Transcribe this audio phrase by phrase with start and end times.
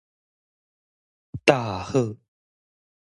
[1.45, 2.17] 大賀